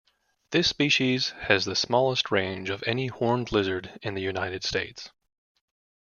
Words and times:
This 0.49 0.67
species 0.67 1.29
has 1.41 1.63
the 1.65 1.75
smallest 1.75 2.31
range 2.31 2.71
of 2.71 2.83
any 2.87 3.05
horned 3.05 3.51
lizard 3.51 3.99
in 4.01 4.15
the 4.15 4.21
United 4.23 4.63
States. 4.63 5.11